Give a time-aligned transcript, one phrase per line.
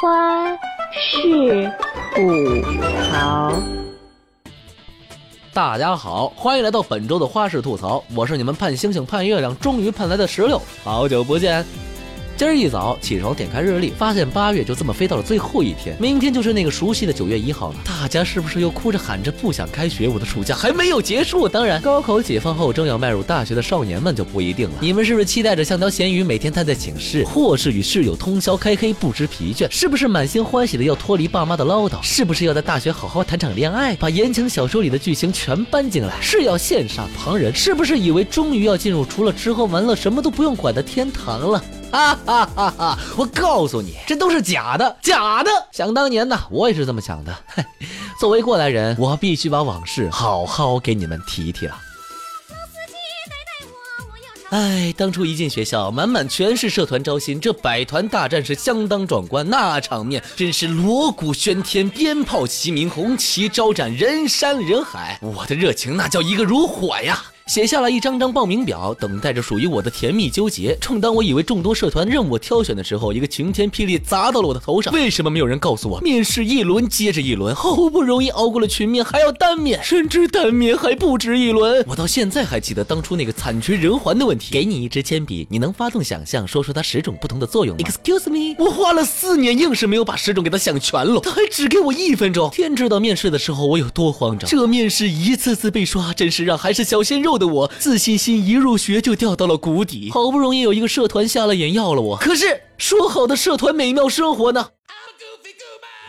[0.00, 0.56] 花
[0.92, 1.68] 式
[2.14, 2.62] 吐
[3.10, 3.52] 槽。
[5.52, 11.66] 大家好，欢迎来到本周的花式吐槽，我是你们盼星星盼月亮，终于盼来的石榴，好久不见。
[12.38, 17.74] 今儿一早起床，点开日历，发现八月就这么飞到了最后一天，明天就是那个熟悉的九月一号了。
[17.84, 20.06] 大家是不是又哭着喊着不想开学？
[20.06, 21.48] 我的暑假还没有结束。
[21.48, 24.76] 当然， 高考解放后正要迈入大学的少年们就不一定了。
[24.80, 29.66] 你们是不是期待着像条咸鱼，每天待在寝室，或是与室友通宵开黑不知疲倦？
[29.68, 32.00] 是不是满心欢喜的要脱离爸妈的唠叨？
[32.04, 36.14] 是不是要在大学好好谈场恋爱，把言情小说里的剧情全搬进来？
[36.20, 37.52] 是要羡煞旁人？
[37.52, 41.60] 是不是以为终于要进入除了吃喝玩乐什么都不用管的天堂了？
[41.90, 42.98] 哈哈哈哈！
[43.16, 45.50] 我告诉你，这都是假的，假的。
[45.72, 47.34] 想当年呢，我也是这么想的。
[48.20, 51.78] 作为过来人，我必须把往事好好给你们提一提了。
[54.50, 67.22] 哎，当初一进学校，满满全是社团招新，这百团大战是相当壮观，那场面真是锣鼓喧天，鞭炮齐鸣，红旗招展，人山人海，我的热情那叫一个如火呀！
[67.48, 70.76] 写下了一张张报名表，等待着属于我的甜蜜纠结。
[70.78, 74.92] 正当我以为众多社团任我挑选的时候，一个晴天霹雳砸到了我的头上。
[74.92, 75.98] 为什么没有人告诉我？
[76.00, 81.82] 面试一轮接着一轮，好不容易熬过了群面，还要单面，甚至单面还不止一轮。
[81.88, 91.18] 我到现在还记得当初那个惨绝人寰的问题：给你一支铅笔，你能发动想象，说出它十种不同的作用？Excuse me，我花了四年，硬是没有把十种给他想全了。
[91.20, 92.50] 他还只给我一分钟。
[92.50, 94.46] 天知道面试的时候我有多慌张。
[94.50, 97.37] 这面试一次次被刷，真是让还是小鲜肉。
[97.38, 104.66] 的我自信心一入学就掉到了谷底，好不容易有一个社团下了眼要了我，可是说好的社团美妙生活呢？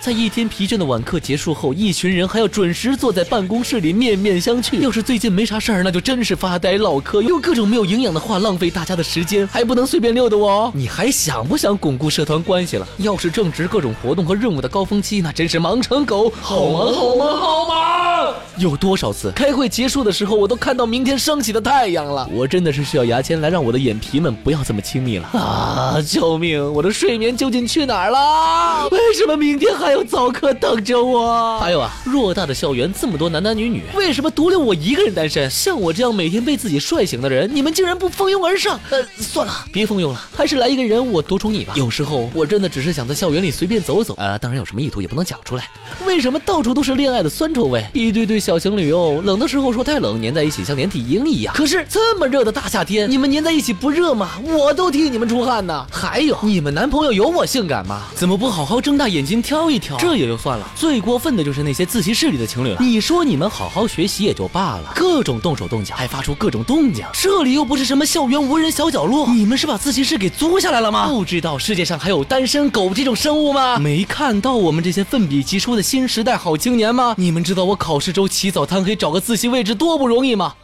[0.00, 4.78] 在一天疲倦的晚课结束后，一群人还要准时坐在办公室里面面相觑。
[4.80, 10.70] 要是最近没啥事儿，那就真是发呆唠嗑，用各种没有营养的话浪费大家的时间，还不能随便溜的哦。
[10.74, 12.86] 你还想不想巩固社团关系了？
[12.98, 18.13] 要是正值各种活动和任务的高峰期，那真是忙成狗，好忙好忙好忙！
[18.58, 22.28] 有多少次开会结束的时候，我都看到明天升起的太阳了。
[22.30, 25.96] 我真的是需要牙签来让我的眼皮们不要这么亲密了 啊！
[26.06, 26.72] 救命！
[26.74, 28.88] 我的睡眠究竟去哪儿了？
[28.90, 29.94] 为什么明天还？
[29.94, 31.56] 有早课等着我。
[31.60, 35.48] 还有啊，偌大的校园，这么多男男女女，为什么独留我一个人单身？
[35.48, 38.80] 像我这样每天被自己帅醒的人，你们竟然不蜂拥而上？
[38.90, 41.74] 呃，算了，别蜂拥了，还是来一个人我独宠你吧。
[41.76, 45.68] 有时候我真的只是想在校园里随便走走，呃，当然有什么意图也不能讲出来。
[46.04, 47.86] 为什么到处都是恋爱的酸臭味？
[47.92, 51.54] 一堆堆小情侣哦，冷的时候说太冷，粘在一起像连体婴一样。
[51.54, 54.30] 可是这么热的大夏天，你们粘在一起不热吗？
[54.44, 55.86] 我都替你们出汗呢。
[55.90, 58.02] 还有，你们男朋友有我性感吗？
[58.14, 59.96] 怎么不好好睁大眼睛挑一挑？
[59.96, 62.76] 这也就算了，最过分的就是那些自习室里的情侣了。
[62.80, 67.04] 你说你们好好学习也就罢了，各种动手动脚，还发出各种动静。
[67.12, 71.08] 这里又不是什么校园无人小角落，你们是把自习室给租下来了吗？
[71.08, 73.78] 不知道世界上还有单身狗这种生物吗？
[73.78, 77.14] 没看到我们这些奋笔疾书的新时代好青年吗？
[77.16, 80.54] 你们知道我考试周起早贪黑找个自习位置多不容易嘛？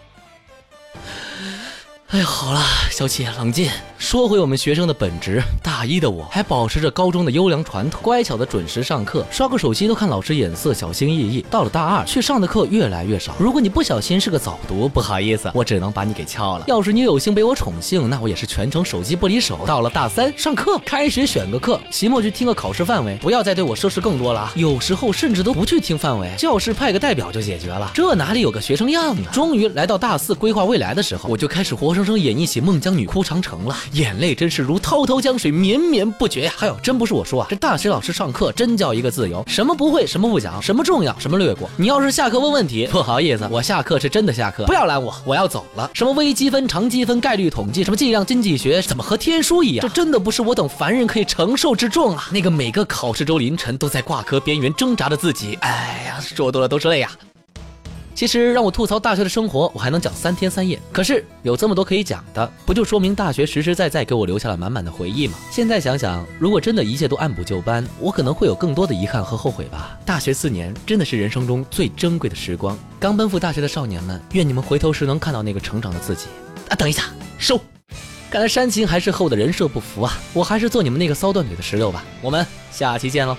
[2.10, 3.70] 哎，好了，小七，冷静。
[3.98, 5.42] 说回我们学生的本职，
[5.80, 11.42] 大一的我还保持着高中的优良传统，乖巧的准时上课，刷个手机都看老师眼色，小心翼翼。
[11.50, 13.34] 到了大二，却上的课越来越少。
[13.38, 16.66] 如果你不小心是个早读，不好意思，我只能把你给翘了。
[16.68, 19.60] 要是你有幸被我宠幸，那我也是全程手机不离手。
[19.66, 24.52] 到了大三，上课，开学选个课，期末去听个考试范围，不要再对我奢侈更多了。
[24.56, 27.90] 有时候甚至都不去听范围，教室派个代表就解决了。
[27.94, 29.32] 这哪里有个学生样啊？
[29.32, 33.74] 终于来到大四规划未来的时候，我就开始活生生演绎起孟姜女哭长城了。
[33.92, 36.52] 眼泪真是如滔滔江水绵绵不绝呀！
[36.56, 41.70] 还有，真不是我说啊，这大学老师上课真叫一个自由，什么不会什么不讲，什么重要什么略过。
[41.76, 45.88] 你要是下课问问题，不好意思，我下课是真的下课，不要拦我，我要走了。
[45.94, 49.86] 什么微积分、长积分、概率统计，什么计量经济学，怎么和天书一样？
[49.86, 52.28] 这真的不是我等凡人可以承受之重啊！
[52.32, 57.12] 那个每个考试周凌晨都在挂科边缘挣扎的自己，哎呀，说多了都是泪呀。
[58.20, 60.78] 其实让我吐槽大学的生活，我还能讲三天三夜。
[60.92, 65.38] 可是有这么多可以讲的，不就说明大学实实在在给我留下了满满的回忆吗？
[65.50, 69.98] 现在想想，如果真的一切都按部就班，我可能会有更多的遗憾和后悔吧。
[70.04, 72.78] 大学四年真的是人生中最珍贵的时光。
[72.98, 76.26] 刚奔赴大学的少年们，愿你们回头时能看到那个成长的自己。
[76.68, 77.04] 啊，等一下，
[77.38, 77.58] 收。
[78.28, 82.04] 看来煽情还是和我的人设不符啊，我还是做你们那个骚断腿的石榴吧。
[82.20, 83.34] 我们下期见喽。